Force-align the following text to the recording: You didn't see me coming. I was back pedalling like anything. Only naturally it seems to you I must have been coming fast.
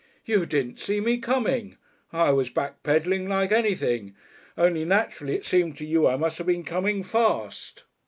You 0.25 0.47
didn't 0.47 0.79
see 0.79 0.99
me 0.99 1.19
coming. 1.19 1.77
I 2.11 2.31
was 2.31 2.49
back 2.49 2.81
pedalling 2.81 3.29
like 3.29 3.51
anything. 3.51 4.15
Only 4.57 4.83
naturally 4.83 5.35
it 5.35 5.45
seems 5.45 5.77
to 5.77 5.85
you 5.85 6.07
I 6.07 6.15
must 6.15 6.39
have 6.39 6.47
been 6.47 6.63
coming 6.63 7.03
fast. 7.03 7.83